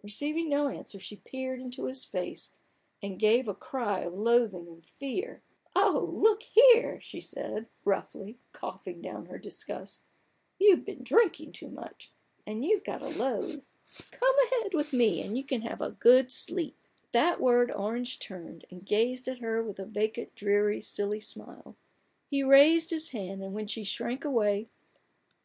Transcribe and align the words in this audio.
Receiving 0.00 0.48
no 0.48 0.68
answer, 0.68 1.00
she 1.00 1.16
peered 1.16 1.60
into 1.60 1.86
his 1.86 2.04
face, 2.04 2.52
and 3.02 3.18
gave 3.18 3.48
a 3.48 3.52
cry 3.52 4.02
of 4.02 4.14
loathing 4.14 4.68
and 4.68 4.86
fear. 4.86 5.42
(< 5.58 5.74
Oh, 5.74 6.08
look 6.22 6.44
here!" 6.44 7.00
she 7.00 7.20
said, 7.20 7.66
roughly, 7.84 8.38
coughing 8.52 9.02
down 9.02 9.26
her 9.26 9.38
disgust:" 9.40 10.04
You've 10.60 10.84
been 10.84 11.02
drinking 11.02 11.50
too 11.50 11.68
much, 11.68 12.12
and 12.46 12.64
you've 12.64 12.84
got 12.84 13.02
a 13.02 13.08
load. 13.08 13.64
Come 14.12 14.34
ahead 14.44 14.72
with 14.72 14.92
me 14.92 15.20
and 15.20 15.36
you 15.36 15.42
can 15.42 15.62
have 15.62 15.82
a 15.82 15.90
good 15.90 16.30
sleep." 16.30 16.76
At 17.06 17.12
that 17.14 17.40
word 17.40 17.72
Orange 17.72 18.20
turned, 18.20 18.66
and 18.70 18.86
gazed 18.86 19.26
at 19.26 19.40
her 19.40 19.64
with 19.64 19.80
a 19.80 19.84
vacant, 19.84 20.36
dreary, 20.36 20.80
silly 20.80 21.18
smile. 21.18 21.74
He 22.30 22.44
raised 22.44 22.90
his 22.90 23.08
hand, 23.08 23.42
and 23.42 23.52
when 23.52 23.66
she 23.66 23.82
shrank 23.82 24.24
away— 24.24 24.58
56 24.60 24.70
A 24.70 24.70
BOOK 24.70 24.70
OF 24.70 24.92
BARGAINS. 25.00 25.04